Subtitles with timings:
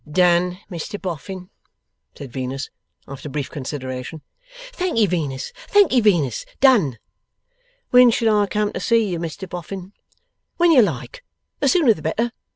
[0.09, 1.51] 'Done, Mr Boffin!'
[2.17, 2.71] said Venus,
[3.07, 4.23] after brief consideration.
[4.71, 6.43] 'Thank'ee, Venus, thank'ee, Venus!
[6.59, 6.97] Done!'
[7.91, 9.93] 'When shall I come to see you, Mr Boffin.'
[10.57, 11.23] 'When you like.
[11.59, 12.31] The sooner the better.